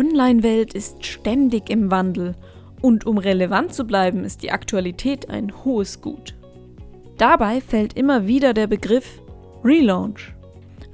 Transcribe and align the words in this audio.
Die 0.00 0.06
Online-Welt 0.06 0.72
ist 0.72 1.04
ständig 1.04 1.68
im 1.68 1.90
Wandel 1.90 2.34
und 2.80 3.04
um 3.04 3.18
relevant 3.18 3.74
zu 3.74 3.84
bleiben, 3.84 4.24
ist 4.24 4.42
die 4.42 4.50
Aktualität 4.50 5.28
ein 5.28 5.52
hohes 5.62 6.00
Gut. 6.00 6.34
Dabei 7.18 7.60
fällt 7.60 7.98
immer 7.98 8.26
wieder 8.26 8.54
der 8.54 8.66
Begriff 8.66 9.20
Relaunch. 9.62 10.32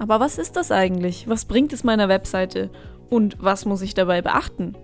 Aber 0.00 0.18
was 0.18 0.38
ist 0.38 0.56
das 0.56 0.72
eigentlich? 0.72 1.28
Was 1.28 1.44
bringt 1.44 1.72
es 1.72 1.84
meiner 1.84 2.08
Webseite? 2.08 2.68
Und 3.08 3.36
was 3.38 3.64
muss 3.64 3.80
ich 3.80 3.94
dabei 3.94 4.22
beachten? 4.22 4.74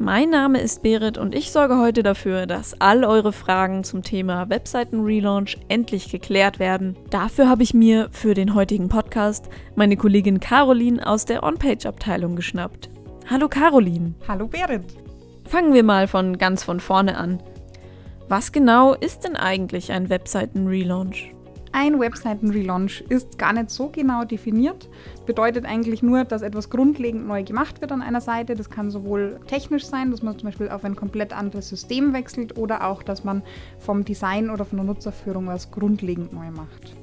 Mein 0.00 0.30
Name 0.30 0.60
ist 0.60 0.82
Berit 0.82 1.16
und 1.16 1.32
ich 1.32 1.52
sorge 1.52 1.78
heute 1.78 2.02
dafür, 2.02 2.46
dass 2.46 2.80
all 2.80 3.04
eure 3.04 3.32
Fragen 3.32 3.84
zum 3.84 4.02
Thema 4.02 4.50
Webseiten-Relaunch 4.50 5.56
endlich 5.68 6.10
geklärt 6.10 6.58
werden. 6.58 6.96
Dafür 7.10 7.48
habe 7.48 7.62
ich 7.62 7.74
mir 7.74 8.08
für 8.10 8.34
den 8.34 8.56
heutigen 8.56 8.88
Podcast 8.88 9.48
meine 9.76 9.96
Kollegin 9.96 10.40
Caroline 10.40 11.06
aus 11.06 11.26
der 11.26 11.44
On-Page-Abteilung 11.44 12.34
geschnappt. 12.34 12.90
Hallo 13.30 13.46
Caroline. 13.46 14.14
Hallo 14.26 14.46
Berit. 14.46 14.84
Fangen 15.44 15.74
wir 15.74 15.82
mal 15.82 16.08
von 16.08 16.38
ganz 16.38 16.62
von 16.62 16.80
vorne 16.80 17.18
an. 17.18 17.42
Was 18.26 18.52
genau 18.52 18.94
ist 18.94 19.24
denn 19.24 19.36
eigentlich 19.36 19.92
ein 19.92 20.08
Webseiten-Relaunch? 20.08 21.34
Ein 21.72 22.00
Webseiten-Relaunch 22.00 23.04
ist 23.10 23.38
gar 23.38 23.52
nicht 23.52 23.68
so 23.68 23.90
genau 23.90 24.24
definiert. 24.24 24.88
Bedeutet 25.26 25.66
eigentlich 25.66 26.02
nur, 26.02 26.24
dass 26.24 26.40
etwas 26.40 26.70
grundlegend 26.70 27.28
neu 27.28 27.44
gemacht 27.44 27.82
wird 27.82 27.92
an 27.92 28.00
einer 28.00 28.22
Seite. 28.22 28.54
Das 28.54 28.70
kann 28.70 28.90
sowohl 28.90 29.40
technisch 29.46 29.84
sein, 29.84 30.10
dass 30.10 30.22
man 30.22 30.38
zum 30.38 30.48
Beispiel 30.48 30.70
auf 30.70 30.82
ein 30.86 30.96
komplett 30.96 31.34
anderes 31.34 31.68
System 31.68 32.14
wechselt 32.14 32.56
oder 32.56 32.86
auch, 32.86 33.02
dass 33.02 33.24
man 33.24 33.42
vom 33.78 34.06
Design 34.06 34.48
oder 34.48 34.64
von 34.64 34.78
der 34.78 34.86
Nutzerführung 34.86 35.48
was 35.48 35.70
grundlegend 35.70 36.32
neu 36.32 36.50
macht. 36.50 36.96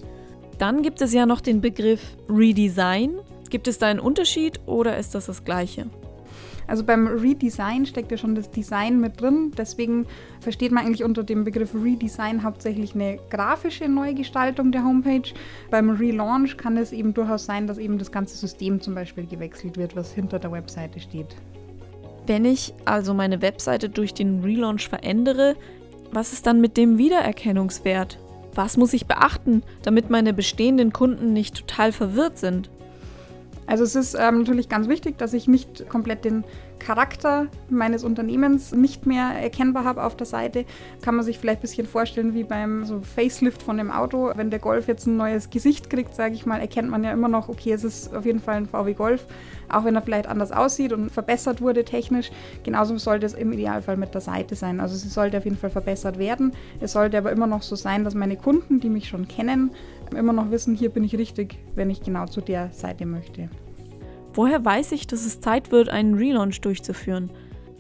Dann 0.58 0.82
gibt 0.82 1.04
es 1.04 1.14
ja 1.14 1.28
noch 1.28 1.42
den 1.42 1.62
Begriff 1.62 2.18
Redesign. 2.28 3.20
Gibt 3.52 3.68
es 3.68 3.78
da 3.78 3.86
einen 3.86 4.00
Unterschied 4.00 4.60
oder 4.66 4.98
ist 4.98 5.14
das 5.14 5.28
das 5.28 5.44
gleiche? 5.44 5.86
Also 6.68 6.84
beim 6.84 7.08
Redesign 7.08 7.86
steckt 7.86 8.12
ja 8.12 8.18
schon 8.18 8.36
das 8.36 8.52
Design 8.52 9.00
mit 9.00 9.22
drin. 9.22 9.52
Deswegen 9.58 10.06
versteht 10.40 10.72
man 10.72 10.86
eigentlich 10.86 11.04
unter 11.04 11.24
dem 11.24 11.44
Begriff 11.44 11.74
Redesign 11.74 12.44
hauptsächlich 12.44 12.96
eine 12.96 13.20
grafische 13.30 13.88
Neugestaltung 13.88 14.72
der 14.72 14.84
Homepage. 14.84 15.34
Beim 15.70 15.90
Relaunch 15.90 16.58
kann 16.58 16.78
es 16.78 16.92
eben 16.92 17.14
durchaus 17.14 17.46
sein, 17.46 17.68
dass 17.68 17.78
eben 17.78 17.98
das 17.98 18.12
ganze 18.12 18.38
System 18.38 18.82
zum 18.82 18.96
Beispiel 18.96 19.26
gewechselt 19.26 19.78
wird, 19.78 19.96
was 19.96 20.12
hinter 20.12 20.40
der 20.40 20.52
Webseite 20.52 21.00
steht. 21.00 21.36
Wenn 22.28 22.46
ich 22.46 22.74
also 22.86 23.14
meine 23.14 23.42
Webseite 23.42 23.90
durch 23.90 24.14
den 24.14 24.42
Relaunch 24.42 24.88
verändere, 24.90 25.56
was 26.12 26.34
ist 26.34 26.48
dann 26.48 26.62
mit 26.62 26.78
dem 26.78 26.98
Wiedererkennungswert? 26.98 28.20
Was 28.54 28.78
muss 28.78 28.94
ich 28.94 29.06
beachten, 29.06 29.64
damit 29.84 30.10
meine 30.10 30.34
bestehenden 30.34 30.94
Kunden 30.94 31.34
nicht 31.34 31.56
total 31.56 31.92
verwirrt 31.92 32.38
sind? 32.38 32.70
Also 33.68 33.84
es 33.84 33.96
ist 33.96 34.16
ähm, 34.16 34.40
natürlich 34.40 34.70
ganz 34.70 34.88
wichtig, 34.88 35.18
dass 35.18 35.34
ich 35.34 35.48
nicht 35.48 35.90
komplett 35.90 36.24
den 36.24 36.44
Charakter 36.80 37.48
meines 37.70 38.04
Unternehmens 38.04 38.74
nicht 38.74 39.06
mehr 39.06 39.30
erkennbar 39.42 39.86
habe 39.86 40.04
auf 40.04 40.16
der 40.16 40.28
Seite. 40.28 40.66
Kann 41.02 41.16
man 41.16 41.26
sich 41.26 41.40
vielleicht 41.40 41.60
ein 41.60 41.62
bisschen 41.62 41.88
vorstellen 41.88 42.34
wie 42.34 42.44
beim 42.44 42.86
so 42.86 43.02
Facelift 43.02 43.64
von 43.64 43.78
dem 43.78 43.90
Auto. 43.90 44.32
Wenn 44.36 44.50
der 44.50 44.60
Golf 44.60 44.88
jetzt 44.88 45.08
ein 45.08 45.18
neues 45.18 45.50
Gesicht 45.50 45.90
kriegt, 45.90 46.14
sage 46.14 46.36
ich 46.36 46.46
mal, 46.46 46.60
erkennt 46.60 46.90
man 46.90 47.04
ja 47.04 47.12
immer 47.12 47.28
noch, 47.28 47.50
okay, 47.50 47.72
es 47.72 47.84
ist 47.84 48.14
auf 48.14 48.26
jeden 48.26 48.40
Fall 48.40 48.56
ein 48.56 48.68
VW 48.68 48.94
Golf, 48.94 49.26
auch 49.70 49.84
wenn 49.84 49.96
er 49.96 50.02
vielleicht 50.02 50.28
anders 50.28 50.52
aussieht 50.52 50.94
und 50.94 51.12
verbessert 51.12 51.62
wurde 51.62 51.86
technisch. 51.86 52.30
Genauso 52.64 52.98
sollte 52.98 53.26
es 53.26 53.34
im 53.34 53.52
Idealfall 53.52 53.98
mit 53.98 54.14
der 54.14 54.22
Seite 54.22 54.56
sein. 54.56 54.80
Also 54.80 54.96
sie 54.96 55.10
sollte 55.10 55.38
auf 55.38 55.46
jeden 55.46 55.58
Fall 55.58 55.72
verbessert 55.72 56.20
werden. 56.20 56.54
Es 56.82 56.92
sollte 56.92 57.18
aber 57.18 57.32
immer 57.32 57.48
noch 57.48 57.64
so 57.64 57.76
sein, 57.76 58.04
dass 58.04 58.14
meine 58.14 58.38
Kunden, 58.38 58.80
die 58.80 58.90
mich 58.90 59.08
schon 59.08 59.28
kennen, 59.28 59.72
immer 60.14 60.34
noch 60.34 60.52
wissen, 60.52 60.76
hier 60.76 60.90
bin 60.90 61.04
ich 61.04 61.18
richtig, 61.18 61.58
wenn 61.76 61.90
ich 61.90 62.02
genau 62.02 62.26
zu 62.26 62.42
der 62.42 62.72
Seite 62.72 63.06
möchte. 63.06 63.50
Woher 64.34 64.64
weiß 64.64 64.92
ich, 64.92 65.08
dass 65.08 65.26
es 65.26 65.40
Zeit 65.40 65.72
wird, 65.72 65.90
einen 65.90 66.16
Relaunch 66.16 66.60
durchzuführen? 66.62 67.32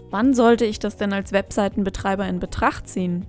Wann 0.09 0.33
sollte 0.33 0.65
ich 0.65 0.79
das 0.79 0.95
denn 0.95 1.11
als 1.11 1.33
Webseitenbetreiber 1.33 2.27
in 2.27 2.39
Betracht 2.39 2.87
ziehen? 2.87 3.25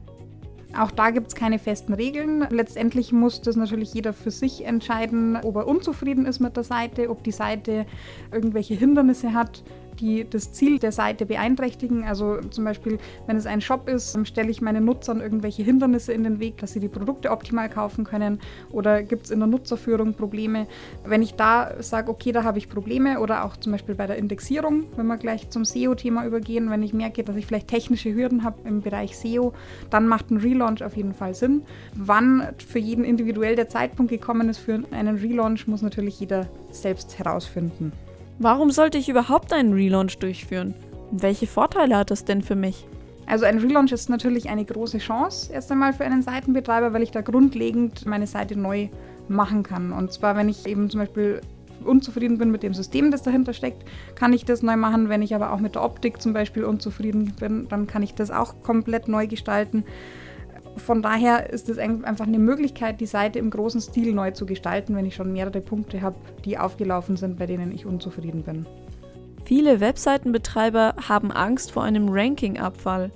Auch 0.78 0.90
da 0.90 1.10
gibt 1.10 1.28
es 1.28 1.34
keine 1.34 1.58
festen 1.58 1.94
Regeln. 1.94 2.46
Letztendlich 2.50 3.12
muss 3.12 3.40
das 3.40 3.56
natürlich 3.56 3.94
jeder 3.94 4.12
für 4.12 4.30
sich 4.30 4.64
entscheiden, 4.64 5.36
ob 5.42 5.56
er 5.56 5.66
unzufrieden 5.66 6.26
ist 6.26 6.38
mit 6.38 6.56
der 6.56 6.64
Seite, 6.64 7.08
ob 7.08 7.24
die 7.24 7.32
Seite 7.32 7.86
irgendwelche 8.30 8.74
Hindernisse 8.74 9.32
hat, 9.32 9.64
die 9.96 10.28
das 10.28 10.52
Ziel 10.52 10.78
der 10.78 10.92
Seite 10.92 11.26
beeinträchtigen. 11.26 12.04
Also 12.04 12.40
zum 12.50 12.64
Beispiel, 12.64 12.98
wenn 13.26 13.36
es 13.36 13.46
ein 13.46 13.60
Shop 13.60 13.88
ist, 13.88 14.18
stelle 14.26 14.50
ich 14.50 14.60
meinen 14.60 14.84
Nutzern 14.84 15.20
irgendwelche 15.20 15.62
Hindernisse 15.62 16.12
in 16.12 16.24
den 16.24 16.40
Weg, 16.40 16.58
dass 16.58 16.72
sie 16.72 16.80
die 16.80 16.88
Produkte 16.88 17.30
optimal 17.30 17.68
kaufen 17.68 18.04
können 18.04 18.40
oder 18.70 19.02
gibt 19.02 19.26
es 19.26 19.30
in 19.30 19.38
der 19.38 19.48
Nutzerführung 19.48 20.14
Probleme. 20.14 20.66
Wenn 21.04 21.22
ich 21.22 21.34
da 21.34 21.82
sage, 21.82 22.10
okay, 22.10 22.32
da 22.32 22.44
habe 22.44 22.58
ich 22.58 22.68
Probleme 22.68 23.20
oder 23.20 23.44
auch 23.44 23.56
zum 23.56 23.72
Beispiel 23.72 23.94
bei 23.94 24.06
der 24.06 24.16
Indexierung, 24.16 24.84
wenn 24.96 25.06
wir 25.06 25.16
gleich 25.16 25.50
zum 25.50 25.64
SEO-Thema 25.64 26.26
übergehen, 26.26 26.70
wenn 26.70 26.82
ich 26.82 26.92
merke, 26.92 27.24
dass 27.24 27.36
ich 27.36 27.46
vielleicht 27.46 27.68
technische 27.68 28.14
Hürden 28.14 28.44
habe 28.44 28.56
im 28.64 28.82
Bereich 28.82 29.16
SEO, 29.16 29.52
dann 29.90 30.08
macht 30.08 30.30
ein 30.30 30.38
Relaunch 30.38 30.82
auf 30.82 30.96
jeden 30.96 31.14
Fall 31.14 31.34
Sinn. 31.34 31.62
Wann 31.94 32.48
für 32.58 32.78
jeden 32.78 33.04
individuell 33.04 33.56
der 33.56 33.68
Zeitpunkt 33.68 34.10
gekommen 34.10 34.48
ist 34.48 34.58
für 34.58 34.82
einen 34.90 35.16
Relaunch, 35.16 35.66
muss 35.66 35.82
natürlich 35.82 36.20
jeder 36.20 36.46
selbst 36.70 37.18
herausfinden. 37.18 37.92
Warum 38.38 38.70
sollte 38.70 38.98
ich 38.98 39.08
überhaupt 39.08 39.52
einen 39.52 39.72
Relaunch 39.72 40.18
durchführen? 40.18 40.74
welche 41.10 41.46
Vorteile 41.46 41.96
hat 41.96 42.10
das 42.10 42.24
denn 42.24 42.42
für 42.42 42.56
mich? 42.56 42.86
Also 43.26 43.44
ein 43.44 43.58
Relaunch 43.58 43.92
ist 43.92 44.08
natürlich 44.08 44.48
eine 44.48 44.64
große 44.64 44.98
Chance 44.98 45.52
erst 45.52 45.70
einmal 45.72 45.92
für 45.92 46.04
einen 46.04 46.22
Seitenbetreiber, 46.22 46.92
weil 46.92 47.02
ich 47.02 47.10
da 47.10 47.22
grundlegend 47.22 48.06
meine 48.06 48.26
Seite 48.26 48.56
neu 48.56 48.88
machen 49.28 49.62
kann. 49.64 49.92
Und 49.92 50.12
zwar, 50.12 50.36
wenn 50.36 50.48
ich 50.48 50.66
eben 50.66 50.88
zum 50.90 51.00
Beispiel 51.00 51.40
unzufrieden 51.84 52.38
bin 52.38 52.50
mit 52.50 52.62
dem 52.62 52.72
System, 52.72 53.10
das 53.10 53.22
dahinter 53.22 53.52
steckt, 53.52 53.84
kann 54.14 54.32
ich 54.32 54.44
das 54.44 54.62
neu 54.62 54.76
machen. 54.76 55.08
Wenn 55.08 55.22
ich 55.22 55.34
aber 55.34 55.52
auch 55.52 55.58
mit 55.58 55.74
der 55.74 55.82
Optik 55.82 56.22
zum 56.22 56.32
Beispiel 56.32 56.64
unzufrieden 56.64 57.34
bin, 57.38 57.66
dann 57.68 57.88
kann 57.88 58.02
ich 58.02 58.14
das 58.14 58.30
auch 58.30 58.62
komplett 58.62 59.08
neu 59.08 59.26
gestalten 59.26 59.84
von 60.76 61.02
daher 61.02 61.50
ist 61.50 61.68
es 61.68 61.78
einfach 61.78 62.26
eine 62.26 62.38
Möglichkeit, 62.38 63.00
die 63.00 63.06
Seite 63.06 63.38
im 63.38 63.50
großen 63.50 63.80
Stil 63.80 64.12
neu 64.12 64.30
zu 64.32 64.46
gestalten, 64.46 64.94
wenn 64.94 65.06
ich 65.06 65.14
schon 65.14 65.32
mehrere 65.32 65.60
Punkte 65.60 66.02
habe, 66.02 66.16
die 66.44 66.58
aufgelaufen 66.58 67.16
sind, 67.16 67.38
bei 67.38 67.46
denen 67.46 67.72
ich 67.72 67.86
unzufrieden 67.86 68.42
bin. 68.42 68.66
Viele 69.44 69.80
Webseitenbetreiber 69.80 70.94
haben 71.08 71.30
Angst 71.30 71.72
vor 71.72 71.84
einem 71.84 72.08
Ranking-Abfall. 72.08 73.10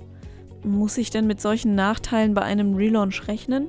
Muss 0.63 0.97
ich 0.97 1.09
denn 1.09 1.27
mit 1.27 1.41
solchen 1.41 1.75
Nachteilen 1.75 2.33
bei 2.33 2.41
einem 2.41 2.75
Relaunch 2.75 3.27
rechnen? 3.27 3.67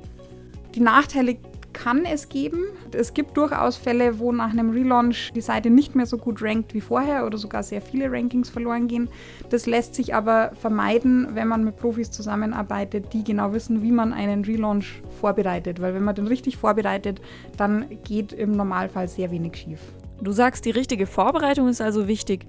Die 0.75 0.81
Nachteile 0.81 1.37
kann 1.73 2.05
es 2.05 2.29
geben. 2.29 2.65
Es 2.93 3.15
gibt 3.15 3.37
durchaus 3.37 3.77
Fälle, 3.77 4.19
wo 4.19 4.33
nach 4.33 4.51
einem 4.51 4.71
Relaunch 4.71 5.33
die 5.35 5.41
Seite 5.41 5.71
nicht 5.71 5.95
mehr 5.95 6.07
so 6.07 6.19
gut 6.19 6.43
rankt 6.43 6.75
wie 6.75 6.81
vorher 6.81 7.27
oder 7.27 7.39
sogar 7.39 7.63
sehr 7.63 7.81
viele 7.81 8.11
Rankings 8.11 8.51
verloren 8.51 8.89
gehen. 8.89 9.09
Das 9.51 9.67
lässt 9.67 9.95
sich 9.95 10.15
aber 10.15 10.53
vermeiden, 10.61 11.29
wenn 11.35 11.49
man 11.49 11.65
mit 11.65 11.77
Profis 11.77 12.11
zusammenarbeitet, 12.11 13.13
die 13.13 13.25
genau 13.25 13.53
wissen, 13.53 13.83
wie 13.83 13.93
man 13.93 14.13
einen 14.13 14.45
Relaunch 14.45 15.03
vorbereitet. 15.21 15.81
Weil 15.81 15.95
wenn 15.95 16.05
man 16.05 16.15
den 16.15 16.27
richtig 16.27 16.57
vorbereitet, 16.57 17.21
dann 17.57 17.87
geht 18.05 18.33
im 18.33 18.53
Normalfall 18.53 19.09
sehr 19.09 19.31
wenig 19.31 19.57
schief. 19.57 19.81
Du 20.21 20.31
sagst, 20.31 20.65
die 20.65 20.71
richtige 20.71 21.07
Vorbereitung 21.07 21.69
ist 21.69 21.81
also 21.81 22.07
wichtig. 22.07 22.47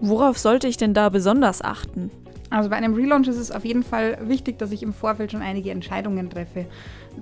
Worauf 0.00 0.38
sollte 0.38 0.68
ich 0.68 0.76
denn 0.76 0.94
da 0.94 1.08
besonders 1.08 1.62
achten? 1.62 2.10
Also 2.50 2.70
bei 2.70 2.76
einem 2.76 2.94
Relaunch 2.94 3.26
ist 3.26 3.38
es 3.38 3.50
auf 3.50 3.64
jeden 3.64 3.82
Fall 3.82 4.18
wichtig, 4.22 4.58
dass 4.58 4.70
ich 4.70 4.82
im 4.82 4.92
Vorfeld 4.92 5.32
schon 5.32 5.42
einige 5.42 5.70
Entscheidungen 5.70 6.30
treffe. 6.30 6.66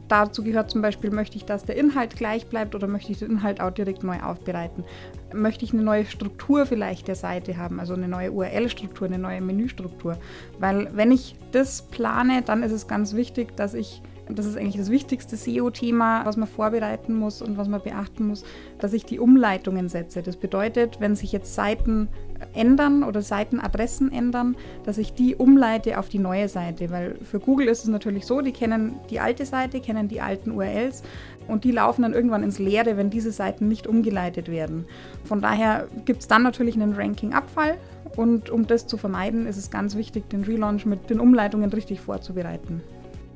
Dazu 0.09 0.43
gehört 0.43 0.71
zum 0.71 0.83
Beispiel, 0.83 1.10
möchte 1.10 1.37
ich, 1.37 1.44
dass 1.44 1.65
der 1.65 1.77
Inhalt 1.77 2.16
gleich 2.16 2.47
bleibt 2.47 2.75
oder 2.75 2.87
möchte 2.87 3.12
ich 3.12 3.19
den 3.19 3.31
Inhalt 3.31 3.60
auch 3.60 3.71
direkt 3.71 4.05
neu 4.05 4.21
aufbereiten? 4.21 4.84
Möchte 5.33 5.65
ich 5.65 5.72
eine 5.72 5.83
neue 5.83 6.05
Struktur 6.06 6.66
vielleicht 6.66 7.09
der 7.09 7.15
Seite 7.15 7.56
haben, 7.56 7.81
also 7.81 7.94
eine 7.94 8.09
neue 8.09 8.33
URL-Struktur, 8.33 9.07
eine 9.07 9.19
neue 9.19 9.41
Menüstruktur? 9.41 10.19
Weil 10.59 10.91
wenn 10.95 11.13
ich 11.13 11.36
das 11.53 11.83
plane, 11.83 12.42
dann 12.42 12.63
ist 12.63 12.72
es 12.72 12.86
ganz 12.86 13.15
wichtig, 13.15 13.57
dass 13.57 13.75
ich 13.75 14.03
das 14.38 14.46
ist 14.46 14.56
eigentlich 14.56 14.76
das 14.76 14.90
wichtigste 14.90 15.36
SEO-Thema, 15.36 16.24
was 16.24 16.36
man 16.36 16.48
vorbereiten 16.48 17.14
muss 17.14 17.42
und 17.42 17.56
was 17.56 17.68
man 17.68 17.82
beachten 17.82 18.26
muss, 18.26 18.44
dass 18.78 18.92
ich 18.92 19.04
die 19.04 19.18
Umleitungen 19.18 19.88
setze. 19.88 20.22
Das 20.22 20.36
bedeutet, 20.36 21.00
wenn 21.00 21.16
sich 21.16 21.32
jetzt 21.32 21.54
Seiten 21.54 22.08
ändern 22.54 23.04
oder 23.04 23.22
Seitenadressen 23.22 24.12
ändern, 24.12 24.56
dass 24.84 24.98
ich 24.98 25.14
die 25.14 25.36
umleite 25.36 25.98
auf 25.98 26.08
die 26.08 26.18
neue 26.18 26.48
Seite. 26.48 26.90
Weil 26.90 27.16
für 27.22 27.38
Google 27.38 27.68
ist 27.68 27.84
es 27.84 27.88
natürlich 27.88 28.26
so, 28.26 28.40
die 28.40 28.52
kennen 28.52 28.96
die 29.10 29.20
alte 29.20 29.46
Seite, 29.46 29.80
kennen 29.80 30.08
die 30.08 30.20
alten 30.20 30.50
URLs 30.50 31.02
und 31.48 31.64
die 31.64 31.70
laufen 31.70 32.02
dann 32.02 32.14
irgendwann 32.14 32.42
ins 32.42 32.58
Leere, 32.58 32.96
wenn 32.96 33.10
diese 33.10 33.32
Seiten 33.32 33.68
nicht 33.68 33.86
umgeleitet 33.86 34.48
werden. 34.48 34.86
Von 35.24 35.40
daher 35.40 35.88
gibt 36.04 36.22
es 36.22 36.28
dann 36.28 36.42
natürlich 36.42 36.74
einen 36.74 36.94
Ranking-Abfall. 36.94 37.78
Und 38.16 38.50
um 38.50 38.66
das 38.66 38.86
zu 38.86 38.98
vermeiden, 38.98 39.46
ist 39.46 39.56
es 39.56 39.70
ganz 39.70 39.96
wichtig, 39.96 40.28
den 40.28 40.44
Relaunch 40.44 40.84
mit 40.84 41.08
den 41.08 41.18
Umleitungen 41.18 41.70
richtig 41.70 42.00
vorzubereiten. 42.00 42.82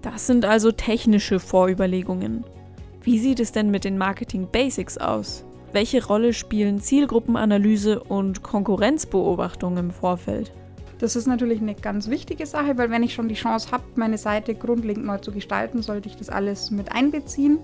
Das 0.02 0.26
sind 0.26 0.44
also 0.44 0.72
technische 0.72 1.40
Vorüberlegungen. 1.40 2.44
Wie 3.02 3.19
sieht 3.19 3.40
es 3.40 3.52
denn 3.52 3.70
mit 3.70 3.84
den 3.84 3.98
Marketing 3.98 4.48
Basics 4.50 4.98
aus? 4.98 5.44
Welche 5.72 6.04
Rolle 6.04 6.32
spielen 6.32 6.81
Zielgruppenanalyse 6.81 8.02
und 8.02 8.43
Konkurrenzbeobachtung 8.43 9.76
im 9.76 9.90
Vorfeld? 9.90 10.52
Das 10.98 11.16
ist 11.16 11.26
natürlich 11.26 11.60
eine 11.60 11.75
ganz 11.75 12.08
wichtige 12.08 12.46
Sache, 12.46 12.78
weil 12.78 12.90
wenn 12.90 13.02
ich 13.02 13.12
schon 13.12 13.28
die 13.28 13.34
Chance 13.34 13.70
habe, 13.70 13.84
meine 13.96 14.16
Seite 14.16 14.54
grundlegend 14.54 15.04
neu 15.04 15.19
zu 15.19 15.32
gestalten, 15.32 15.82
sollte 15.82 16.08
ich 16.08 16.16
das 16.16 16.31
alles 16.31 16.70
mit 16.70 16.93
einbeziehen. 16.93 17.58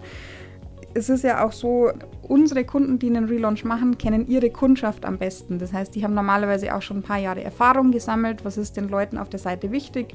Es 0.94 1.08
ist 1.08 1.24
ja 1.24 1.44
auch 1.44 1.52
so, 1.52 1.90
unsere 2.22 2.64
Kunden, 2.64 2.98
die 2.98 3.08
einen 3.08 3.24
Relaunch 3.24 3.64
machen, 3.64 3.98
kennen 3.98 4.26
ihre 4.26 4.50
Kundschaft 4.50 5.04
am 5.04 5.18
besten. 5.18 5.58
Das 5.58 5.72
heißt, 5.72 5.94
die 5.94 6.04
haben 6.04 6.14
normalerweise 6.14 6.74
auch 6.74 6.82
schon 6.82 6.98
ein 6.98 7.02
paar 7.02 7.18
Jahre 7.18 7.42
Erfahrung 7.42 7.90
gesammelt. 7.90 8.44
Was 8.44 8.56
ist 8.56 8.76
den 8.76 8.88
Leuten 8.88 9.18
auf 9.18 9.28
der 9.28 9.40
Seite 9.40 9.72
wichtig? 9.72 10.14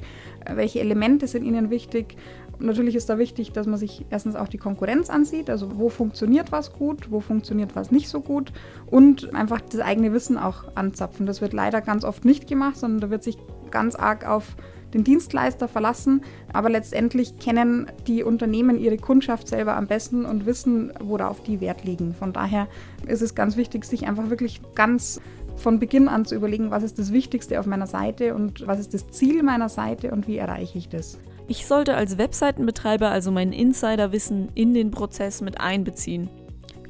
Welche 0.52 0.80
Elemente 0.80 1.26
sind 1.26 1.44
ihnen 1.44 1.70
wichtig? 1.70 2.16
Natürlich 2.60 2.96
ist 2.96 3.08
da 3.08 3.18
wichtig, 3.18 3.52
dass 3.52 3.66
man 3.66 3.78
sich 3.78 4.04
erstens 4.10 4.34
auch 4.34 4.48
die 4.48 4.58
Konkurrenz 4.58 5.10
ansieht, 5.10 5.48
also 5.48 5.78
wo 5.78 5.88
funktioniert 5.88 6.50
was 6.50 6.72
gut, 6.72 7.10
wo 7.10 7.20
funktioniert 7.20 7.76
was 7.76 7.92
nicht 7.92 8.08
so 8.08 8.20
gut 8.20 8.52
und 8.86 9.32
einfach 9.32 9.60
das 9.60 9.80
eigene 9.80 10.12
Wissen 10.12 10.36
auch 10.36 10.64
anzapfen. 10.74 11.24
Das 11.24 11.40
wird 11.40 11.52
leider 11.52 11.80
ganz 11.80 12.04
oft 12.04 12.24
nicht 12.24 12.48
gemacht, 12.48 12.76
sondern 12.76 13.00
da 13.00 13.10
wird 13.10 13.22
sich 13.22 13.38
ganz 13.70 13.94
arg 13.94 14.28
auf 14.28 14.56
den 14.94 15.04
Dienstleister 15.04 15.68
verlassen, 15.68 16.22
aber 16.52 16.70
letztendlich 16.70 17.38
kennen 17.38 17.86
die 18.06 18.22
Unternehmen 18.22 18.78
ihre 18.78 18.96
Kundschaft 18.96 19.48
selber 19.48 19.76
am 19.76 19.86
besten 19.86 20.24
und 20.24 20.46
wissen, 20.46 20.92
worauf 21.00 21.42
die 21.42 21.60
Wert 21.60 21.84
legen. 21.84 22.14
Von 22.14 22.32
daher 22.32 22.68
ist 23.06 23.22
es 23.22 23.34
ganz 23.34 23.56
wichtig, 23.56 23.84
sich 23.84 24.06
einfach 24.06 24.30
wirklich 24.30 24.60
ganz 24.74 25.20
von 25.56 25.78
Beginn 25.78 26.08
an 26.08 26.24
zu 26.24 26.34
überlegen, 26.34 26.70
was 26.70 26.82
ist 26.82 26.98
das 26.98 27.12
Wichtigste 27.12 27.58
auf 27.60 27.66
meiner 27.66 27.86
Seite 27.86 28.34
und 28.34 28.66
was 28.66 28.78
ist 28.78 28.94
das 28.94 29.10
Ziel 29.10 29.42
meiner 29.42 29.68
Seite 29.68 30.12
und 30.12 30.26
wie 30.26 30.36
erreiche 30.36 30.78
ich 30.78 30.88
das. 30.88 31.18
Ich 31.48 31.66
sollte 31.66 31.94
als 31.94 32.18
Webseitenbetreiber 32.18 33.10
also 33.10 33.30
mein 33.30 33.52
Insiderwissen 33.52 34.50
in 34.54 34.74
den 34.74 34.90
Prozess 34.90 35.40
mit 35.40 35.60
einbeziehen. 35.60 36.28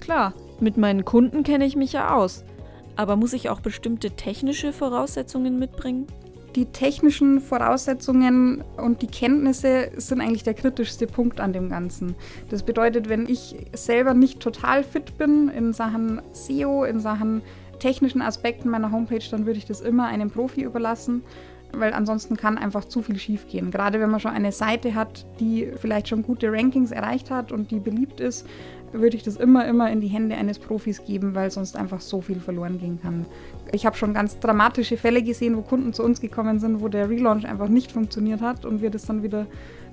Klar, 0.00 0.34
mit 0.60 0.76
meinen 0.76 1.04
Kunden 1.04 1.44
kenne 1.44 1.64
ich 1.64 1.76
mich 1.76 1.92
ja 1.92 2.14
aus, 2.14 2.44
aber 2.96 3.16
muss 3.16 3.32
ich 3.32 3.50
auch 3.50 3.60
bestimmte 3.60 4.10
technische 4.10 4.72
Voraussetzungen 4.72 5.58
mitbringen? 5.58 6.06
Die 6.56 6.66
technischen 6.66 7.40
Voraussetzungen 7.40 8.64
und 8.76 9.02
die 9.02 9.06
Kenntnisse 9.06 9.90
sind 9.96 10.20
eigentlich 10.20 10.44
der 10.44 10.54
kritischste 10.54 11.06
Punkt 11.06 11.40
an 11.40 11.52
dem 11.52 11.68
Ganzen. 11.68 12.14
Das 12.48 12.62
bedeutet, 12.62 13.08
wenn 13.08 13.28
ich 13.28 13.54
selber 13.74 14.14
nicht 14.14 14.40
total 14.40 14.82
fit 14.82 15.18
bin 15.18 15.48
in 15.48 15.72
Sachen 15.72 16.22
SEO, 16.32 16.84
in 16.84 17.00
Sachen 17.00 17.42
technischen 17.78 18.22
Aspekten 18.22 18.70
meiner 18.70 18.90
Homepage, 18.90 19.22
dann 19.30 19.46
würde 19.46 19.58
ich 19.58 19.66
das 19.66 19.80
immer 19.80 20.06
einem 20.06 20.30
Profi 20.30 20.62
überlassen, 20.62 21.22
weil 21.72 21.92
ansonsten 21.92 22.36
kann 22.36 22.58
einfach 22.58 22.84
zu 22.84 23.02
viel 23.02 23.18
schiefgehen. 23.18 23.70
Gerade 23.70 24.00
wenn 24.00 24.10
man 24.10 24.20
schon 24.20 24.32
eine 24.32 24.52
Seite 24.52 24.94
hat, 24.94 25.26
die 25.40 25.70
vielleicht 25.76 26.08
schon 26.08 26.22
gute 26.22 26.50
Rankings 26.50 26.90
erreicht 26.90 27.30
hat 27.30 27.52
und 27.52 27.70
die 27.70 27.80
beliebt 27.80 28.20
ist, 28.20 28.46
würde 28.92 29.16
ich 29.16 29.22
das 29.22 29.36
immer, 29.36 29.66
immer 29.66 29.90
in 29.90 30.00
die 30.00 30.08
Hände 30.08 30.36
eines 30.36 30.58
Profis 30.58 31.04
geben, 31.04 31.34
weil 31.34 31.50
sonst 31.50 31.76
einfach 31.76 32.00
so 32.00 32.20
viel 32.20 32.40
verloren 32.40 32.78
gehen 32.78 32.98
kann. 33.00 33.26
Ich 33.72 33.84
habe 33.84 33.96
schon 33.96 34.14
ganz 34.14 34.38
dramatische 34.38 34.96
Fälle 34.96 35.22
gesehen, 35.22 35.56
wo 35.56 35.62
Kunden 35.62 35.92
zu 35.92 36.02
uns 36.02 36.20
gekommen 36.20 36.58
sind, 36.58 36.80
wo 36.80 36.88
der 36.88 37.08
Relaunch 37.10 37.46
einfach 37.46 37.68
nicht 37.68 37.92
funktioniert 37.92 38.40
hat 38.40 38.64
und 38.64 38.80
wir 38.80 38.90
das 38.90 39.06
dann 39.06 39.22
wieder 39.22 39.46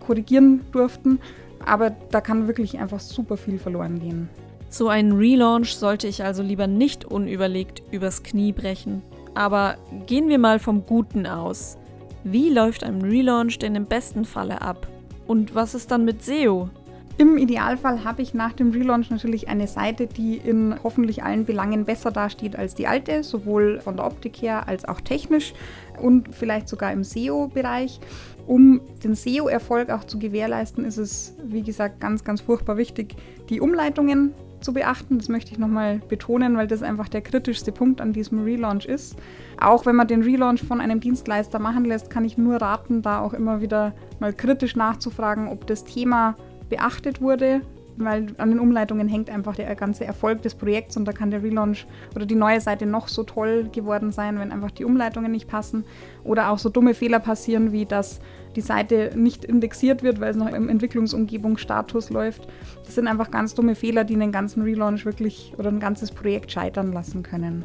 korrigieren 0.06 0.62
durften. 0.71 1.19
Aber 1.66 1.89
da 2.12 2.21
kann 2.21 2.48
wirklich 2.48 2.80
einfach 2.80 3.00
super 3.00 3.38
viel 3.38 3.57
verloren 3.57 4.00
gehen. 4.00 4.30
So 4.69 4.89
einen 4.89 5.13
Relaunch 5.13 5.75
sollte 5.75 6.07
ich 6.07 6.24
also 6.24 6.44
lieber 6.44 6.68
nicht 6.68 7.06
unüberlegt 7.06 7.81
übers 7.92 8.24
Knie 8.24 8.51
brechen. 8.51 9.01
Aber 9.35 9.75
gehen 10.07 10.29
wir 10.29 10.39
mal 10.39 10.59
vom 10.59 10.85
Guten 10.85 11.27
aus. 11.27 11.77
Wie 12.23 12.49
läuft 12.49 12.83
ein 12.83 13.01
Relaunch 13.01 13.59
denn 13.59 13.75
im 13.75 13.85
besten 13.85 14.25
Falle 14.25 14.61
ab? 14.61 14.87
Und 15.27 15.53
was 15.53 15.75
ist 15.75 15.91
dann 15.91 16.05
mit 16.05 16.23
SEO? 16.23 16.69
Im 17.17 17.37
Idealfall 17.37 18.03
habe 18.03 18.21
ich 18.21 18.33
nach 18.33 18.51
dem 18.51 18.71
Relaunch 18.71 19.09
natürlich 19.09 19.47
eine 19.47 19.67
Seite, 19.67 20.05
die 20.05 20.35
in 20.35 20.75
hoffentlich 20.83 21.23
allen 21.23 21.45
Belangen 21.45 21.85
besser 21.85 22.11
dasteht 22.11 22.57
als 22.57 22.75
die 22.75 22.87
alte, 22.87 23.23
sowohl 23.23 23.79
von 23.79 23.95
der 23.95 24.05
Optik 24.05 24.41
her 24.41 24.67
als 24.67 24.83
auch 24.83 24.99
technisch 24.99 25.53
und 26.01 26.35
vielleicht 26.35 26.67
sogar 26.67 26.91
im 26.91 27.05
SEO-Bereich. 27.05 28.01
Um 28.47 28.81
den 29.03 29.15
SEO-Erfolg 29.15 29.91
auch 29.91 30.03
zu 30.03 30.19
gewährleisten, 30.19 30.83
ist 30.83 30.97
es, 30.97 31.37
wie 31.41 31.63
gesagt, 31.63 32.01
ganz, 32.01 32.25
ganz 32.25 32.41
furchtbar 32.41 32.75
wichtig, 32.75 33.15
die 33.49 33.61
Umleitungen 33.61 34.33
zu 34.62 34.74
beachten. 34.74 35.18
Das 35.18 35.30
möchte 35.30 35.52
ich 35.52 35.57
nochmal 35.57 36.02
betonen, 36.07 36.57
weil 36.57 36.68
das 36.68 36.84
einfach 36.84 37.10
der 37.10 37.22
kritischste 37.22 37.72
Punkt 37.72 38.02
an 38.02 38.13
diesem 38.13 38.44
Relaunch 38.44 38.86
ist. 38.86 39.16
Auch 39.60 39.86
wenn 39.86 39.96
man 39.96 40.07
den 40.07 40.24
Relaunch 40.24 40.63
von 40.63 40.81
einem 40.81 41.00
Dienstleister 41.00 41.60
machen 41.60 41.86
lässt, 41.86 42.10
kann 42.10 42.25
ich 42.25 42.38
nur 42.38 42.57
raten, 42.57 43.02
da 43.02 43.19
auch 43.19 43.34
immer 43.34 43.62
wieder 43.62 43.94
mal 44.19 44.34
kritisch 44.34 44.75
nachzufragen, 44.75 45.48
ob 45.48 45.68
das 45.68 45.84
Thema 45.84 46.36
beachtet 46.69 47.22
wurde, 47.22 47.62
weil 47.97 48.27
an 48.38 48.50
den 48.50 48.59
Umleitungen 48.59 49.07
hängt 49.07 49.30
einfach 49.30 49.56
der 49.56 49.74
ganze 49.75 50.06
Erfolg 50.06 50.42
des 50.42 50.56
Projekts 50.56 50.97
und 50.97 51.06
da 51.06 51.13
kann 51.13 51.31
der 51.31 51.44
Relaunch 51.44 51.86
oder 52.15 52.25
die 52.25 52.36
neue 52.36 52.62
Seite 52.62 52.86
noch 52.86 53.07
so 53.07 53.24
toll 53.24 53.69
geworden 53.71 54.12
sein, 54.12 54.39
wenn 54.39 54.51
einfach 54.51 54.71
die 54.71 54.86
Umleitungen 54.86 55.31
nicht 55.31 55.47
passen 55.47 55.86
oder 56.24 56.50
auch 56.50 56.59
so 56.59 56.69
dumme 56.69 56.94
Fehler 56.94 57.19
passieren, 57.19 57.71
wie 57.71 57.86
dass 57.86 58.19
die 58.56 58.62
Seite 58.62 59.12
nicht 59.15 59.45
indexiert 59.45 60.03
wird, 60.03 60.19
weil 60.19 60.31
es 60.31 60.38
noch 60.38 60.51
im 60.51 60.69
Entwicklungsumgebungsstatus 60.69 62.09
läuft. 62.09 62.47
Das 62.86 62.95
sind 62.95 63.07
einfach 63.07 63.31
ganz 63.31 63.53
dumme 63.53 63.75
Fehler, 63.75 64.03
die 64.03 64.15
einen 64.15 64.31
ganzen 64.31 64.62
Relaunch 64.62 65.06
wirklich 65.06 65.53
oder 65.57 65.69
ein 65.69 65.80
ganzes 65.80 66.12
Projekt 66.12 66.51
scheitern 66.51 66.94
lassen 66.94 67.24
können. 67.24 67.63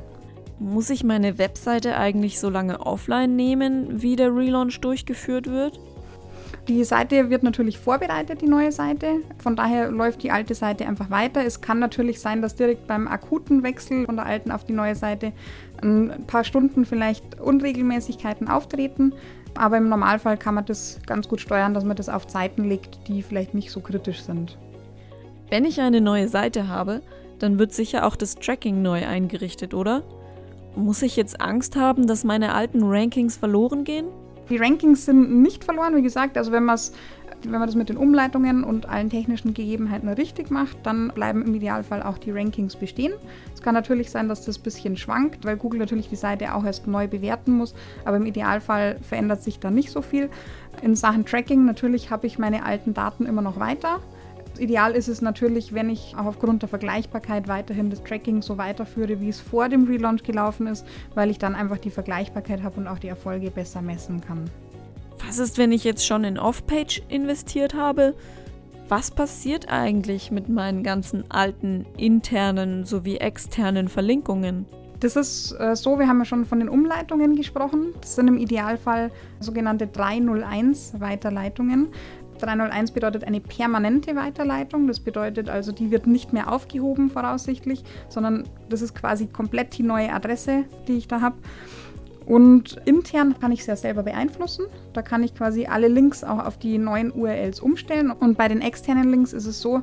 Muss 0.59 0.91
ich 0.91 1.05
meine 1.05 1.39
Webseite 1.39 1.97
eigentlich 1.97 2.39
so 2.39 2.51
lange 2.51 2.81
offline 2.81 3.35
nehmen, 3.35 4.03
wie 4.03 4.17
der 4.17 4.35
Relaunch 4.35 4.81
durchgeführt 4.81 5.47
wird? 5.47 5.81
Die 6.69 6.85
Seite 6.85 7.31
wird 7.31 7.43
natürlich 7.43 7.79
vorbereitet, 7.79 8.41
die 8.43 8.47
neue 8.47 8.73
Seite. 8.73 9.17
Von 9.39 9.57
daher 9.57 9.91
läuft 9.91 10.23
die 10.23 10.31
alte 10.31 10.55
Seite 10.55 10.87
einfach 10.87 11.11
weiter. 11.11 11.45
Es 11.45 11.61
kann 11.61 11.79
natürlich 11.79 12.21
sein, 12.21 12.43
dass 12.43 12.55
direkt 12.55 12.87
beim 12.87 13.09
akuten 13.09 13.63
Wechsel 13.63 14.07
von 14.07 14.17
der 14.17 14.27
alten 14.27 14.51
auf 14.51 14.65
die 14.65 14.73
neue 14.73 14.95
Seite 14.95 15.33
ein 15.83 16.25
paar 16.27 16.45
Stunden 16.45 16.85
vielleicht 16.85 17.41
Unregelmäßigkeiten 17.41 18.49
auftreten. 18.49 19.15
Aber 19.55 19.79
im 19.79 19.89
Normalfall 19.89 20.37
kann 20.37 20.55
man 20.55 20.67
das 20.67 21.01
ganz 21.07 21.29
gut 21.29 21.41
steuern, 21.41 21.75
dass 21.75 21.85
man 21.85 21.97
das 21.97 22.09
auf 22.09 22.27
Zeiten 22.27 22.69
legt, 22.69 23.09
die 23.09 23.23
vielleicht 23.23 23.55
nicht 23.55 23.71
so 23.71 23.81
kritisch 23.81 24.23
sind. 24.23 24.57
Wenn 25.49 25.65
ich 25.65 25.81
eine 25.81 26.01
neue 26.01 26.29
Seite 26.29 26.69
habe, 26.69 27.03
dann 27.41 27.59
wird 27.59 27.73
sicher 27.73 28.07
auch 28.07 28.17
das 28.17 28.37
Tracking 28.37 28.83
neu 28.83 29.05
eingerichtet, 29.05 29.75
oder? 29.75 30.03
Muss 30.77 31.03
ich 31.03 31.17
jetzt 31.17 31.41
Angst 31.41 31.75
haben, 31.75 32.07
dass 32.07 32.23
meine 32.23 32.55
alten 32.55 32.85
Rankings 32.85 33.37
verloren 33.37 33.83
gehen? 33.83 34.07
Die 34.51 34.57
Rankings 34.57 35.07
sind 35.07 35.43
nicht 35.43 35.65
verloren, 35.65 35.97
wie 35.97 36.03
gesagt. 36.03 36.37
Also 36.37 36.53
wenn 36.53 36.65
man 36.65 36.79
wenn 37.43 37.53
man 37.53 37.67
das 37.67 37.75
mit 37.75 37.89
den 37.89 37.97
Umleitungen 37.97 38.65
und 38.65 38.89
allen 38.89 39.09
technischen 39.09 39.55
Gegebenheiten 39.55 40.09
richtig 40.09 40.51
macht, 40.51 40.77
dann 40.83 41.09
bleiben 41.09 41.43
im 41.43 41.55
Idealfall 41.55 42.03
auch 42.03 42.19
die 42.19 42.31
Rankings 42.31 42.77
bestehen. 42.77 43.13
Es 43.55 43.63
kann 43.63 43.75
natürlich 43.75 44.11
sein, 44.11 44.29
dass 44.29 44.45
das 44.45 44.59
ein 44.59 44.63
bisschen 44.63 44.97
schwankt, 44.97 45.45
weil 45.45 45.57
Google 45.57 45.81
natürlich 45.81 46.09
die 46.09 46.17
Seite 46.17 46.55
auch 46.55 46.65
erst 46.65 46.87
neu 46.87 47.09
bewerten 47.09 47.53
muss, 47.53 47.75
aber 48.05 48.19
im 48.19 48.27
Idealfall 48.27 48.99
verändert 49.01 49.43
sich 49.43 49.59
da 49.59 49.71
nicht 49.71 49.91
so 49.91 50.03
viel. 50.03 50.29
In 50.83 50.95
Sachen 50.95 51.25
Tracking 51.25 51.65
natürlich 51.65 52.11
habe 52.11 52.27
ich 52.27 52.39
meine 52.39 52.65
alten 52.65 52.95
Daten 52.95 53.27
immer 53.27 53.43
noch 53.43 53.59
weiter. 53.59 54.01
Ideal 54.61 54.93
ist 54.93 55.09
es 55.09 55.23
natürlich, 55.23 55.73
wenn 55.73 55.89
ich 55.89 56.15
auch 56.17 56.27
aufgrund 56.27 56.63
der 56.63 56.69
Vergleichbarkeit 56.69 57.49
weiterhin 57.49 57.91
das 57.91 58.03
Tracking 58.05 58.43
so 58.43 58.59
weiterführe, 58.59 59.21
wie 59.21 59.29
es 59.29 59.41
vor 59.41 59.69
dem 59.69 59.85
Relaunch 59.85 60.23
gelaufen 60.23 60.67
ist, 60.67 60.87
weil 61.15 61.31
ich 61.31 61.39
dann 61.39 61.55
einfach 61.55 61.79
die 61.79 61.91
Vergleichbarkeit 61.91 62.63
habe 62.63 62.79
und 62.81 62.87
auch 62.87 62.99
die 62.99 63.09
Erfolge 63.09 63.51
besser 63.51 63.81
messen 63.81 64.21
kann. 64.21 64.51
Was 65.27 65.39
ist, 65.39 65.59
wenn 65.59 65.73
ich 65.73 65.85
jetzt 65.85 66.07
schon 66.07 66.25
in 66.25 66.39
Off-Page 66.39 67.03
investiert 67.09 67.75
habe? 67.75 68.15
Was 68.89 69.11
passiert 69.11 69.71
eigentlich 69.71 70.31
mit 70.31 70.49
meinen 70.49 70.83
ganzen 70.83 71.31
alten 71.31 71.87
internen 71.97 72.85
sowie 72.85 73.17
externen 73.17 73.89
Verlinkungen? 73.89 74.67
Das 75.01 75.17
ist 75.17 75.53
äh, 75.53 75.75
so, 75.77 75.99
wir 75.99 76.07
haben 76.07 76.19
ja 76.19 76.25
schon 76.27 76.45
von 76.45 76.59
den 76.59 76.69
Umleitungen 76.69 77.35
gesprochen. 77.35 77.95
Das 78.03 78.17
sind 78.17 78.29
im 78.29 78.37
Idealfall 78.37 79.11
sogenannte 79.41 79.87
301 79.87 81.01
Weiterleitungen. 81.01 81.89
301 82.41 82.93
bedeutet 82.93 83.25
eine 83.25 83.41
permanente 83.41 84.17
Weiterleitung. 84.17 84.87
Das 84.87 85.01
bedeutet 85.01 85.49
also, 85.49 85.73
die 85.73 85.91
wird 85.91 86.07
nicht 86.07 86.33
mehr 86.33 86.53
aufgehoben 86.53 87.11
voraussichtlich, 87.11 87.83
sondern 88.09 88.45
das 88.69 88.83
ist 88.83 88.95
quasi 88.95 89.27
komplett 89.27 89.77
die 89.79 89.83
neue 89.83 90.13
Adresse, 90.13 90.65
die 90.89 90.95
ich 90.95 91.09
da 91.09 91.21
habe. 91.21 91.37
Und 92.27 92.81
intern 92.85 93.35
kann 93.41 93.51
ich 93.51 93.61
es 93.61 93.67
ja 93.67 93.77
selber 93.77 94.03
beeinflussen. 94.05 94.67
Da 94.93 95.03
kann 95.03 95.25
ich 95.25 95.35
quasi 95.35 95.67
alle 95.67 95.89
Links 95.89 96.23
auch 96.23 96.45
auf 96.45 96.59
die 96.59 96.79
neuen 96.79 97.11
URLs 97.13 97.61
umstellen. 97.61 98.11
Und 98.11 98.39
bei 98.39 98.47
den 98.47 98.61
externen 98.61 99.11
Links 99.11 99.33
ist 99.33 99.47
es 99.47 99.61
so, 99.61 99.83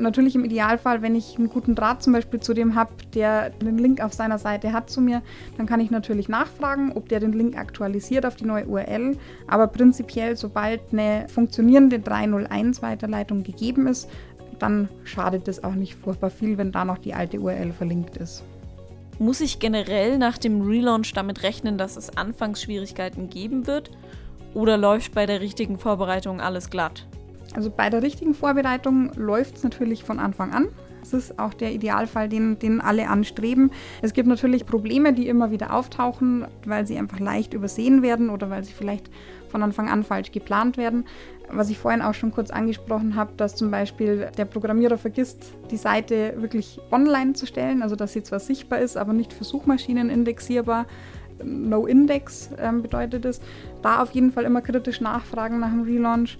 natürlich 0.00 0.34
im 0.34 0.44
Idealfall, 0.44 1.02
wenn 1.02 1.14
ich 1.14 1.36
einen 1.36 1.48
guten 1.48 1.74
Draht 1.74 2.02
zum 2.02 2.12
Beispiel 2.12 2.40
zu 2.40 2.54
dem 2.54 2.74
habe, 2.74 2.90
der 3.14 3.50
den 3.50 3.78
Link 3.78 4.00
auf 4.00 4.12
seiner 4.12 4.38
Seite 4.38 4.72
hat 4.72 4.90
zu 4.90 5.00
mir, 5.00 5.22
dann 5.56 5.66
kann 5.66 5.80
ich 5.80 5.90
natürlich 5.90 6.28
nachfragen, 6.28 6.92
ob 6.94 7.08
der 7.08 7.20
den 7.20 7.32
Link 7.32 7.56
aktualisiert 7.56 8.26
auf 8.26 8.36
die 8.36 8.44
neue 8.44 8.66
URL. 8.66 9.16
Aber 9.46 9.66
prinzipiell, 9.66 10.36
sobald 10.36 10.80
eine 10.92 11.26
funktionierende 11.28 11.98
301-Weiterleitung 11.98 13.42
gegeben 13.42 13.86
ist, 13.86 14.08
dann 14.58 14.88
schadet 15.04 15.48
es 15.48 15.62
auch 15.62 15.74
nicht 15.74 15.94
furchtbar 15.94 16.30
viel, 16.30 16.58
wenn 16.58 16.72
da 16.72 16.84
noch 16.84 16.98
die 16.98 17.14
alte 17.14 17.40
URL 17.40 17.72
verlinkt 17.72 18.16
ist. 18.16 18.44
Muss 19.18 19.40
ich 19.40 19.58
generell 19.58 20.16
nach 20.18 20.38
dem 20.38 20.62
Relaunch 20.62 21.12
damit 21.12 21.42
rechnen, 21.42 21.76
dass 21.76 21.96
es 21.96 22.16
Anfangsschwierigkeiten 22.16 23.28
geben 23.30 23.66
wird? 23.66 23.90
Oder 24.54 24.76
läuft 24.76 25.14
bei 25.14 25.26
der 25.26 25.40
richtigen 25.40 25.78
Vorbereitung 25.78 26.40
alles 26.40 26.70
glatt? 26.70 27.06
Also 27.54 27.70
bei 27.70 27.90
der 27.90 28.02
richtigen 28.02 28.34
Vorbereitung 28.34 29.12
läuft 29.16 29.56
es 29.56 29.62
natürlich 29.62 30.04
von 30.04 30.18
Anfang 30.18 30.52
an 30.52 30.68
Das 31.00 31.14
ist 31.14 31.38
auch 31.38 31.54
der 31.54 31.72
Idealfall, 31.72 32.28
den, 32.28 32.58
den 32.58 32.80
alle 32.80 33.08
anstreben. 33.08 33.70
Es 34.02 34.12
gibt 34.12 34.28
natürlich 34.28 34.66
Probleme, 34.66 35.12
die 35.12 35.28
immer 35.28 35.50
wieder 35.50 35.72
auftauchen, 35.72 36.46
weil 36.66 36.86
sie 36.86 36.98
einfach 36.98 37.20
leicht 37.20 37.54
übersehen 37.54 38.02
werden 38.02 38.28
oder 38.30 38.50
weil 38.50 38.64
sie 38.64 38.72
vielleicht 38.72 39.10
von 39.48 39.62
Anfang 39.62 39.88
an 39.88 40.04
falsch 40.04 40.30
geplant 40.30 40.76
werden. 40.76 41.04
Was 41.50 41.70
ich 41.70 41.78
vorhin 41.78 42.02
auch 42.02 42.12
schon 42.12 42.30
kurz 42.30 42.50
angesprochen 42.50 43.14
habe, 43.14 43.32
dass 43.38 43.56
zum 43.56 43.70
Beispiel 43.70 44.28
der 44.36 44.44
Programmierer 44.44 44.98
vergisst, 44.98 45.54
die 45.70 45.78
Seite 45.78 46.34
wirklich 46.36 46.78
online 46.90 47.32
zu 47.32 47.46
stellen, 47.46 47.82
also 47.82 47.96
dass 47.96 48.12
sie 48.12 48.22
zwar 48.22 48.40
sichtbar 48.40 48.80
ist, 48.80 48.98
aber 48.98 49.14
nicht 49.14 49.32
für 49.32 49.44
Suchmaschinen 49.44 50.10
indexierbar. 50.10 50.84
No 51.42 51.86
Index 51.86 52.50
ähm, 52.58 52.82
bedeutet 52.82 53.24
es. 53.24 53.40
Da 53.80 54.02
auf 54.02 54.10
jeden 54.10 54.32
Fall 54.32 54.44
immer 54.44 54.60
kritisch 54.60 55.00
nachfragen 55.00 55.60
nach 55.60 55.70
dem 55.70 55.82
Relaunch 55.82 56.36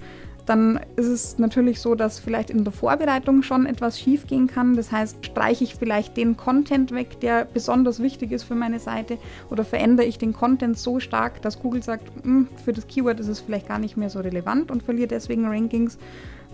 dann 0.49 0.81
ist 0.97 1.07
es 1.07 1.39
natürlich 1.39 1.81
so, 1.81 1.95
dass 1.95 2.19
vielleicht 2.19 2.49
in 2.49 2.65
der 2.65 2.73
Vorbereitung 2.73 3.43
schon 3.43 3.67
etwas 3.67 4.01
schief 4.01 4.27
gehen 4.27 4.47
kann. 4.47 4.77
Das 4.77 4.91
heißt, 4.91 5.27
streiche 5.27 5.65
ich 5.65 5.75
vielleicht 5.75 6.17
den 6.17 6.37
Content 6.37 6.93
weg, 6.93 7.21
der 7.21 7.45
besonders 7.45 8.03
wichtig 8.03 8.33
ist 8.33 8.45
für 8.45 8.55
meine 8.55 8.79
Seite 8.79 9.19
oder 9.51 9.65
verändere 9.65 10.07
ich 10.07 10.17
den 10.17 10.33
Content 10.33 10.79
so 10.79 11.01
stark, 11.01 11.43
dass 11.43 11.61
Google 11.61 11.83
sagt, 11.83 12.11
hm, 12.23 12.49
für 12.65 12.73
das 12.73 12.87
Keyword 12.87 13.21
ist 13.21 13.29
es 13.29 13.41
vielleicht 13.41 13.69
gar 13.69 13.79
nicht 13.79 13.97
mehr 13.97 14.09
so 14.09 14.21
relevant 14.21 14.71
und 14.71 14.83
verliert 14.83 15.11
deswegen 15.11 15.47
Rankings. 15.47 15.99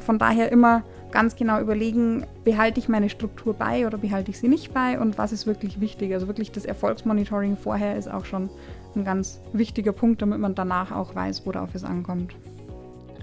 Von 0.00 0.18
daher 0.18 0.50
immer 0.50 0.82
ganz 1.12 1.36
genau 1.36 1.60
überlegen, 1.60 2.26
behalte 2.44 2.80
ich 2.80 2.88
meine 2.88 3.08
Struktur 3.08 3.54
bei 3.54 3.86
oder 3.86 3.98
behalte 3.98 4.32
ich 4.32 4.40
sie 4.40 4.48
nicht 4.48 4.74
bei 4.74 4.98
und 4.98 5.18
was 5.18 5.30
ist 5.30 5.46
wirklich 5.46 5.80
wichtig. 5.80 6.12
Also 6.12 6.26
wirklich 6.26 6.50
das 6.50 6.64
Erfolgsmonitoring 6.64 7.56
vorher 7.56 7.96
ist 7.96 8.10
auch 8.10 8.24
schon 8.24 8.50
ein 8.96 9.04
ganz 9.04 9.40
wichtiger 9.52 9.92
Punkt, 9.92 10.20
damit 10.20 10.40
man 10.40 10.56
danach 10.56 10.90
auch 10.90 11.14
weiß, 11.14 11.46
worauf 11.46 11.74
es 11.76 11.84
ankommt. 11.84 12.34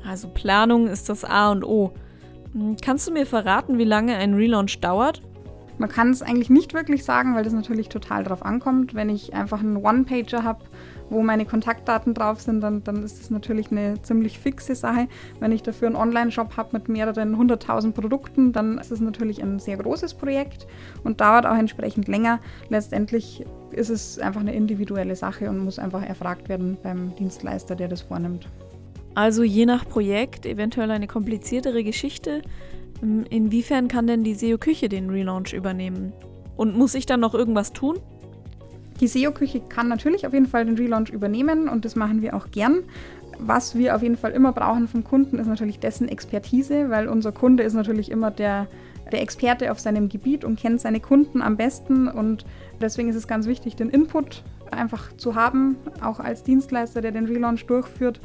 Also 0.05 0.27
Planung 0.29 0.87
ist 0.87 1.09
das 1.09 1.23
A 1.23 1.51
und 1.51 1.63
O. 1.63 1.91
Hm, 2.53 2.77
kannst 2.83 3.07
du 3.07 3.11
mir 3.11 3.25
verraten, 3.25 3.77
wie 3.77 3.85
lange 3.85 4.15
ein 4.15 4.33
Relaunch 4.33 4.79
dauert? 4.79 5.21
Man 5.77 5.89
kann 5.89 6.11
es 6.11 6.21
eigentlich 6.21 6.51
nicht 6.51 6.75
wirklich 6.75 7.03
sagen, 7.03 7.33
weil 7.33 7.43
das 7.43 7.53
natürlich 7.53 7.89
total 7.89 8.23
drauf 8.23 8.45
ankommt. 8.45 8.93
Wenn 8.93 9.09
ich 9.09 9.33
einfach 9.33 9.61
einen 9.61 9.77
One-Pager 9.77 10.43
habe, 10.43 10.63
wo 11.09 11.23
meine 11.23 11.43
Kontaktdaten 11.45 12.13
drauf 12.13 12.39
sind, 12.39 12.61
dann, 12.61 12.83
dann 12.83 13.03
ist 13.03 13.19
das 13.19 13.31
natürlich 13.31 13.71
eine 13.71 13.99
ziemlich 14.03 14.37
fixe 14.37 14.75
Sache. 14.75 15.07
Wenn 15.39 15.51
ich 15.51 15.63
dafür 15.63 15.87
einen 15.87 15.95
Online-Shop 15.95 16.55
habe 16.55 16.69
mit 16.73 16.87
mehreren 16.87 17.35
hunderttausend 17.35 17.95
Produkten, 17.95 18.53
dann 18.53 18.77
ist 18.77 18.91
es 18.91 18.99
natürlich 18.99 19.41
ein 19.41 19.57
sehr 19.57 19.77
großes 19.77 20.13
Projekt 20.13 20.67
und 21.03 21.19
dauert 21.19 21.47
auch 21.47 21.57
entsprechend 21.57 22.07
länger. 22.07 22.39
Letztendlich 22.69 23.43
ist 23.71 23.89
es 23.89 24.19
einfach 24.19 24.41
eine 24.41 24.53
individuelle 24.53 25.15
Sache 25.15 25.49
und 25.49 25.57
muss 25.57 25.79
einfach 25.79 26.03
erfragt 26.03 26.47
werden 26.47 26.77
beim 26.83 27.15
Dienstleister, 27.15 27.75
der 27.75 27.87
das 27.87 28.01
vornimmt. 28.01 28.47
Also 29.13 29.43
je 29.43 29.65
nach 29.65 29.87
Projekt 29.87 30.45
eventuell 30.45 30.91
eine 30.91 31.07
kompliziertere 31.07 31.83
Geschichte. 31.83 32.41
Ähm, 33.03 33.25
inwiefern 33.29 33.87
kann 33.87 34.07
denn 34.07 34.23
die 34.23 34.33
SEO-Küche 34.33 34.89
den 34.89 35.09
Relaunch 35.09 35.53
übernehmen? 35.53 36.13
Und 36.55 36.77
muss 36.77 36.95
ich 36.95 37.05
dann 37.05 37.19
noch 37.19 37.33
irgendwas 37.33 37.73
tun? 37.73 37.99
Die 38.99 39.07
SEO-Küche 39.07 39.61
kann 39.61 39.87
natürlich 39.87 40.27
auf 40.27 40.33
jeden 40.33 40.45
Fall 40.45 40.65
den 40.65 40.77
Relaunch 40.77 41.09
übernehmen 41.09 41.67
und 41.67 41.85
das 41.85 41.95
machen 41.95 42.21
wir 42.21 42.35
auch 42.35 42.51
gern. 42.51 42.83
Was 43.39 43.75
wir 43.75 43.95
auf 43.95 44.03
jeden 44.03 44.17
Fall 44.17 44.31
immer 44.31 44.51
brauchen 44.51 44.87
vom 44.87 45.03
Kunden 45.03 45.39
ist 45.39 45.47
natürlich 45.47 45.79
dessen 45.79 46.07
Expertise, 46.07 46.91
weil 46.91 47.07
unser 47.07 47.31
Kunde 47.31 47.63
ist 47.63 47.73
natürlich 47.73 48.11
immer 48.11 48.29
der, 48.29 48.67
der 49.11 49.23
Experte 49.23 49.71
auf 49.71 49.79
seinem 49.79 50.09
Gebiet 50.09 50.45
und 50.45 50.59
kennt 50.59 50.79
seine 50.79 50.99
Kunden 50.99 51.41
am 51.41 51.57
besten 51.57 52.07
und 52.07 52.45
deswegen 52.79 53.09
ist 53.09 53.15
es 53.15 53.27
ganz 53.27 53.47
wichtig, 53.47 53.75
den 53.75 53.89
Input 53.89 54.43
einfach 54.69 55.11
zu 55.17 55.33
haben, 55.33 55.77
auch 56.01 56.19
als 56.19 56.43
Dienstleister, 56.43 57.01
der 57.01 57.11
den 57.11 57.25
Relaunch 57.25 57.65
durchführt. 57.65 58.21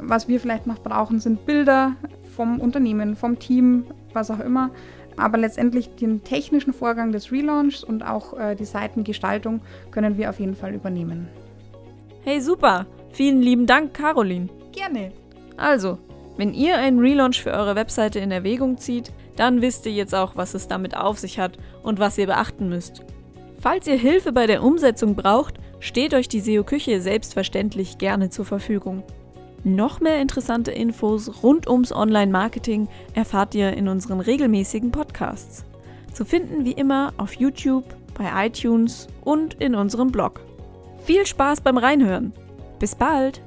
Was 0.00 0.28
wir 0.28 0.40
vielleicht 0.40 0.66
noch 0.66 0.78
brauchen, 0.78 1.20
sind 1.20 1.46
Bilder 1.46 1.96
vom 2.34 2.60
Unternehmen, 2.60 3.16
vom 3.16 3.38
Team, 3.38 3.84
was 4.12 4.30
auch 4.30 4.40
immer. 4.40 4.70
Aber 5.16 5.38
letztendlich 5.38 5.94
den 5.94 6.24
technischen 6.24 6.72
Vorgang 6.72 7.12
des 7.12 7.30
Relaunchs 7.30 7.84
und 7.84 8.04
auch 8.04 8.38
äh, 8.38 8.56
die 8.56 8.64
Seitengestaltung 8.64 9.60
können 9.90 10.18
wir 10.18 10.30
auf 10.30 10.40
jeden 10.40 10.56
Fall 10.56 10.74
übernehmen. 10.74 11.28
Hey, 12.22 12.40
super! 12.40 12.86
Vielen 13.10 13.40
lieben 13.40 13.66
Dank, 13.66 13.94
Caroline. 13.94 14.48
Gerne. 14.72 15.12
Also, 15.56 15.98
wenn 16.36 16.52
ihr 16.52 16.78
einen 16.78 16.98
Relaunch 16.98 17.42
für 17.42 17.52
eure 17.52 17.76
Webseite 17.76 18.18
in 18.18 18.32
Erwägung 18.32 18.76
zieht, 18.78 19.12
dann 19.36 19.62
wisst 19.62 19.86
ihr 19.86 19.92
jetzt 19.92 20.14
auch, 20.14 20.34
was 20.34 20.54
es 20.54 20.66
damit 20.66 20.96
auf 20.96 21.18
sich 21.18 21.38
hat 21.38 21.58
und 21.82 22.00
was 22.00 22.18
ihr 22.18 22.26
beachten 22.26 22.68
müsst. 22.68 23.02
Falls 23.60 23.86
ihr 23.86 23.96
Hilfe 23.96 24.32
bei 24.32 24.46
der 24.46 24.62
Umsetzung 24.62 25.14
braucht, 25.14 25.54
steht 25.78 26.12
euch 26.12 26.28
die 26.28 26.40
SEO-Küche 26.40 27.00
selbstverständlich 27.00 27.98
gerne 27.98 28.30
zur 28.30 28.44
Verfügung. 28.44 29.04
Noch 29.64 29.98
mehr 30.00 30.20
interessante 30.20 30.70
Infos 30.72 31.42
rund 31.42 31.66
ums 31.66 31.90
Online-Marketing 31.90 32.86
erfahrt 33.14 33.54
ihr 33.54 33.72
in 33.72 33.88
unseren 33.88 34.20
regelmäßigen 34.20 34.90
Podcasts. 34.90 35.64
Zu 36.12 36.26
finden 36.26 36.66
wie 36.66 36.72
immer 36.72 37.14
auf 37.16 37.32
YouTube, 37.32 37.84
bei 38.12 38.46
iTunes 38.46 39.08
und 39.22 39.54
in 39.54 39.74
unserem 39.74 40.12
Blog. 40.12 40.42
Viel 41.04 41.24
Spaß 41.24 41.62
beim 41.62 41.78
Reinhören. 41.78 42.34
Bis 42.78 42.94
bald! 42.94 43.40